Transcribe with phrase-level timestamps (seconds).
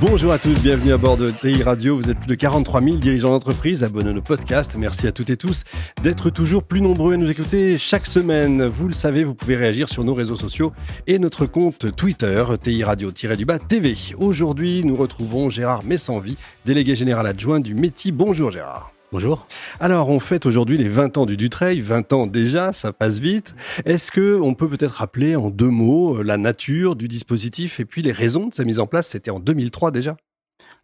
[0.00, 1.96] Bonjour à tous, bienvenue à bord de TI Radio.
[1.96, 4.76] Vous êtes plus de 43 000 dirigeants d'entreprise, abonnés à nos podcasts.
[4.76, 5.64] Merci à toutes et tous
[6.04, 8.64] d'être toujours plus nombreux à nous écouter chaque semaine.
[8.64, 10.72] Vous le savez, vous pouvez réagir sur nos réseaux sociaux
[11.08, 13.96] et notre compte Twitter, TI Radio-du-bas TV.
[14.18, 18.12] Aujourd'hui, nous retrouvons Gérard Messanvie, délégué général adjoint du métier.
[18.12, 18.92] Bonjour Gérard.
[19.10, 19.46] Bonjour.
[19.80, 23.54] Alors, on fête aujourd'hui les 20 ans du Dutreil, 20 ans déjà, ça passe vite.
[23.86, 27.86] Est-ce que on peut peut-être rappeler en deux mots euh, la nature du dispositif et
[27.86, 29.08] puis les raisons de sa mise en place?
[29.08, 30.18] C'était en 2003 déjà.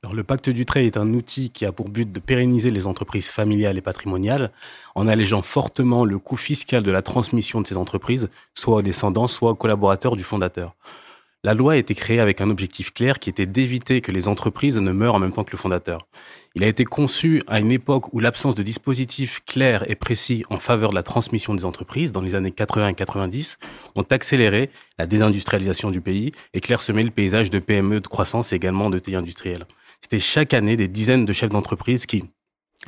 [0.02, 3.28] Alors, le pacte Dutreil est un outil qui a pour but de pérenniser les entreprises
[3.28, 4.52] familiales et patrimoniales
[4.94, 9.28] en allégeant fortement le coût fiscal de la transmission de ces entreprises, soit aux descendants,
[9.28, 10.74] soit aux collaborateurs du fondateur.
[11.44, 14.78] La loi a été créée avec un objectif clair qui était d'éviter que les entreprises
[14.78, 16.08] ne meurent en même temps que le fondateur.
[16.54, 20.56] Il a été conçu à une époque où l'absence de dispositifs clairs et précis en
[20.56, 23.58] faveur de la transmission des entreprises dans les années 80 et 90
[23.94, 28.56] ont accéléré la désindustrialisation du pays et clairsemé le paysage de PME de croissance et
[28.56, 29.66] également de TI industriels.
[30.00, 32.24] C'était chaque année des dizaines de chefs d'entreprise qui,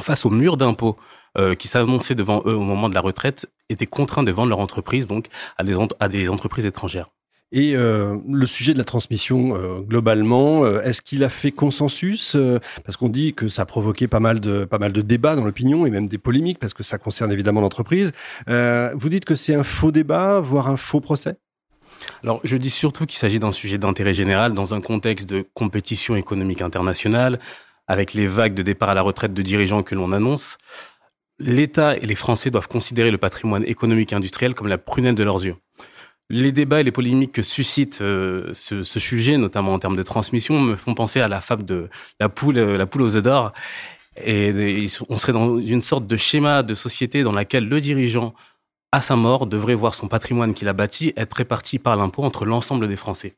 [0.01, 0.97] face au mur d'impôts
[1.37, 4.61] euh, qui s'annonçait devant eux au moment de la retraite, étaient contraints de vendre leur
[4.61, 5.27] entreprise donc
[5.59, 7.11] à des entreprises étrangères.
[7.53, 12.37] Et euh, le sujet de la transmission, euh, globalement, euh, est-ce qu'il a fait consensus
[12.85, 15.45] Parce qu'on dit que ça a provoqué pas mal de, pas mal de débats dans
[15.45, 18.13] l'opinion et même des polémiques, parce que ça concerne évidemment l'entreprise.
[18.49, 21.37] vous dites que c'est un faux débat, voire un faux procès?
[22.23, 26.17] Alors, je dis surtout qu'il s'agit d'un sujet d'intérêt général dans un contexte de compétition
[26.17, 27.39] économique internationale,
[27.87, 30.59] avec les vagues de départ à la retraite de dirigeants que l'on annonce.
[31.39, 35.23] L'État et les Français doivent considérer le patrimoine économique et industriel comme la prunelle de
[35.23, 35.57] leurs yeux.
[36.29, 40.61] Les débats et les polémiques que suscite euh, ce, sujet, notamment en termes de transmission,
[40.61, 43.53] me font penser à la fable de la poule, euh, la poule aux œufs d'or.
[44.25, 48.35] Et, on serait dans une sorte de schéma de société dans laquelle le dirigeant,
[48.91, 52.45] à sa mort, devrait voir son patrimoine qu'il a bâti être réparti par l'impôt entre
[52.45, 53.35] l'ensemble des Français.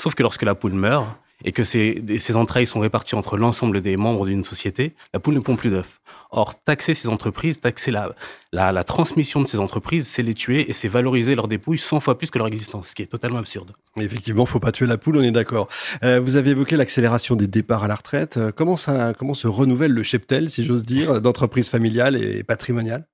[0.00, 1.06] Sauf que lorsque la poule meurt,
[1.44, 5.34] et que ces, ces entrailles sont réparties entre l'ensemble des membres d'une société, la poule
[5.34, 6.00] ne pond plus d'œufs.
[6.30, 8.14] Or, taxer ces entreprises, taxer la,
[8.52, 12.00] la, la transmission de ces entreprises, c'est les tuer et c'est valoriser leur dépouille 100
[12.00, 13.72] fois plus que leur existence, ce qui est totalement absurde.
[13.98, 15.68] Effectivement, faut pas tuer la poule, on est d'accord.
[16.02, 18.36] Euh, vous avez évoqué l'accélération des départs à la retraite.
[18.36, 23.06] Euh, comment, ça, comment se renouvelle le cheptel, si j'ose dire, d'entreprises familiales et patrimoniales?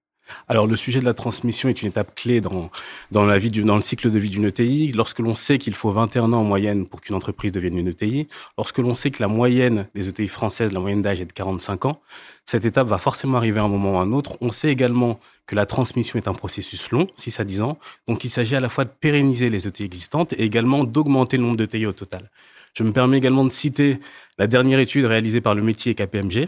[0.48, 2.70] Alors le sujet de la transmission est une étape clé dans,
[3.10, 4.92] dans, la vie du, dans le cycle de vie d'une ETI.
[4.92, 8.28] Lorsque l'on sait qu'il faut 21 ans en moyenne pour qu'une entreprise devienne une ETI,
[8.56, 11.86] lorsque l'on sait que la moyenne des ETI françaises, la moyenne d'âge est de 45
[11.86, 12.02] ans,
[12.46, 14.36] cette étape va forcément arriver à un moment ou à un autre.
[14.40, 18.24] On sait également que la transmission est un processus long, 6 à 10 ans, donc
[18.24, 21.56] il s'agit à la fois de pérenniser les ETI existantes et également d'augmenter le nombre
[21.56, 22.30] d'ETI au total.
[22.74, 23.98] Je me permets également de citer
[24.38, 26.46] la dernière étude réalisée par le métier KPMG,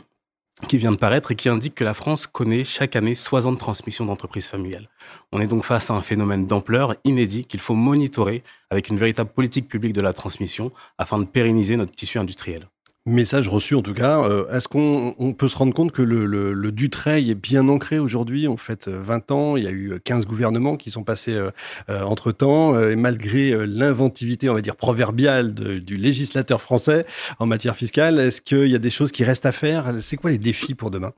[0.69, 4.07] qui vient de paraître et qui indique que la France connaît chaque année 60 transmissions
[4.07, 4.89] d'entreprises familiales.
[5.33, 9.31] On est donc face à un phénomène d'ampleur inédit qu'il faut monitorer avec une véritable
[9.31, 12.69] politique publique de la transmission afin de pérenniser notre tissu industriel.
[13.07, 14.21] Message reçu en tout cas.
[14.21, 18.49] Euh, est-ce qu'on peut se rendre compte que le, le, Dutreil est bien ancré aujourd'hui
[18.49, 21.51] En fait, 20 ans, il y a eu 15 gouvernements qui sont passés euh,
[21.91, 27.05] euh, entre-temps, et malgré l'inventivité, on va dire, proverbiale du législateur français
[27.39, 29.93] en matière fiscale, est-ce qu'il y a des choses qui restent à faire?
[30.01, 31.13] C'est quoi les défis pour demain?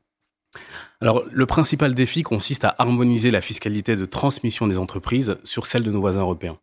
[1.00, 5.84] Alors, le principal défi consiste à harmoniser la fiscalité de transmission des entreprises sur celle
[5.84, 6.58] de nos voisins européens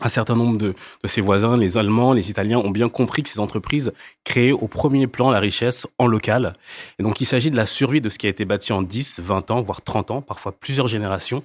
[0.00, 3.40] un certain nombre de, ses voisins, les Allemands, les Italiens, ont bien compris que ces
[3.40, 3.92] entreprises
[4.24, 6.54] créaient au premier plan la richesse en local.
[6.98, 9.20] Et donc, il s'agit de la survie de ce qui a été bâti en 10,
[9.20, 11.44] 20 ans, voire 30 ans, parfois plusieurs générations,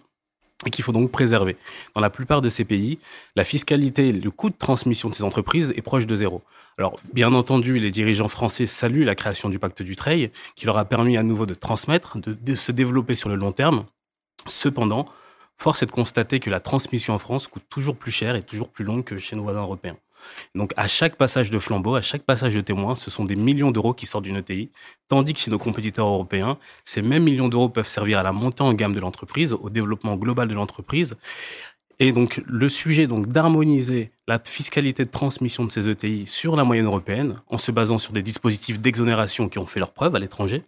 [0.66, 1.58] et qu'il faut donc préserver.
[1.96, 3.00] Dans la plupart de ces pays,
[3.36, 6.42] la fiscalité, le coût de transmission de ces entreprises est proche de zéro.
[6.78, 10.78] Alors, bien entendu, les dirigeants français saluent la création du pacte du Treil, qui leur
[10.78, 13.86] a permis à nouveau de transmettre, de se développer sur le long terme.
[14.48, 15.06] Cependant,
[15.58, 18.70] force est de constater que la transmission en France coûte toujours plus cher et toujours
[18.70, 19.98] plus longue que chez nos voisins européens.
[20.56, 23.72] Donc à chaque passage de flambeau, à chaque passage de témoin, ce sont des millions
[23.72, 24.70] d'euros qui sortent d'une ETI,
[25.08, 28.64] tandis que chez nos compétiteurs européens, ces mêmes millions d'euros peuvent servir à la montée
[28.64, 31.16] en gamme de l'entreprise, au développement global de l'entreprise.
[32.00, 36.64] Et donc le sujet donc d'harmoniser la fiscalité de transmission de ces ETI sur la
[36.64, 40.20] moyenne européenne, en se basant sur des dispositifs d'exonération qui ont fait leurs preuves à
[40.20, 40.64] l'étranger,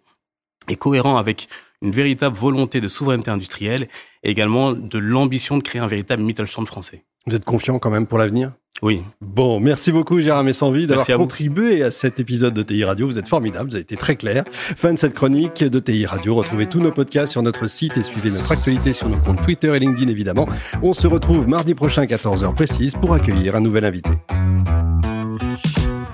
[0.68, 1.48] est cohérent avec
[1.82, 3.88] une véritable volonté de souveraineté industrielle
[4.22, 7.04] et également de l'ambition de créer un véritable Mittelstand français.
[7.26, 8.52] Vous êtes confiant quand même pour l'avenir?
[8.82, 9.02] Oui.
[9.20, 13.06] Bon, merci beaucoup Gérard Messanvie d'avoir contribué à cet épisode de TI Radio.
[13.06, 14.44] Vous êtes formidable, vous avez été très clair.
[14.50, 16.34] Fin de cette chronique de TI Radio.
[16.34, 19.74] Retrouvez tous nos podcasts sur notre site et suivez notre actualité sur nos comptes Twitter
[19.74, 20.46] et LinkedIn évidemment.
[20.82, 24.10] On se retrouve mardi prochain à 14h précise pour accueillir un nouvel invité.